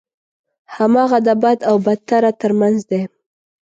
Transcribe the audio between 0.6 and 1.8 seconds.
هماغه د بد او